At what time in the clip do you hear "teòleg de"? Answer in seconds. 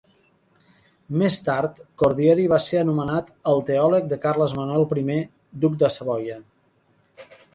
3.69-4.19